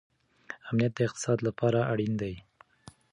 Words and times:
امنیت 0.69 0.93
د 0.95 0.99
اقتصاد 1.07 1.37
لپاره 1.47 1.79
اړین 1.91 2.13
دی. 2.21 2.33